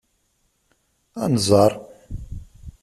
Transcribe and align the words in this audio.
Ad 1.23 1.29
nẓeṛ. 1.33 1.71